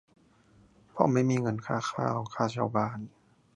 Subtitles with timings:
[0.89, 2.99] เพราะไม่มีเงินค่าข้าว ค่าเช่าบ้าน